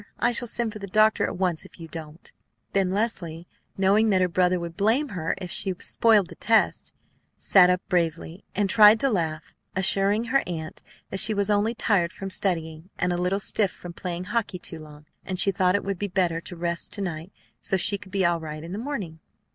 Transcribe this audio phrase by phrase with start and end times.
[0.17, 2.31] I shall send for the doctor at once if you don't."
[2.73, 6.91] Then Leslie, knowing that her brother would blame her if she spoiled the test,
[7.37, 12.11] sat up bravely, and tried to laugh, assuring her aunt that she was only tired
[12.11, 15.83] from studying and a little stiff from playing hockey too long, and she thought it
[15.83, 17.31] would be better to rest to night
[17.61, 19.19] so she could be all right in the morning.